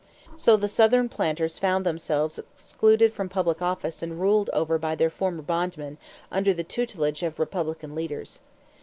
[0.35, 5.11] So the Southern planters found themselves excluded from public office and ruled over by their
[5.11, 5.99] former bondmen
[6.31, 8.39] under the tutelage of Republican leaders.